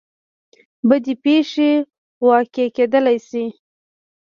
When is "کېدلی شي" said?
2.75-3.45